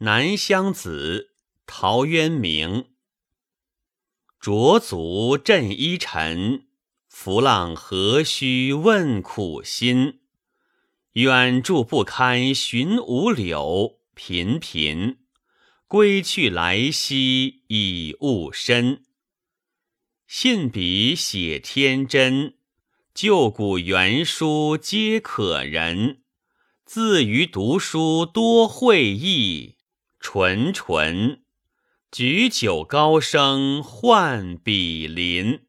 [0.00, 1.30] 南乡子，
[1.64, 2.88] 陶渊明。
[4.38, 6.66] 濯足振衣尘，
[7.08, 10.20] 浮浪何须问苦心？
[11.12, 15.16] 远住不堪寻五柳，频频
[15.88, 19.02] 归去来兮已误身。
[20.26, 22.58] 信笔写天真，
[23.14, 26.20] 旧古原书皆可人。
[26.84, 29.75] 自于读书多会意。
[30.28, 31.42] 纯纯，
[32.10, 35.65] 举酒高声唤比邻。